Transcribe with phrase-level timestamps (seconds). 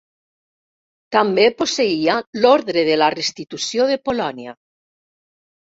[1.15, 4.57] També posseïa l'Orde de la Restitució de Polònia.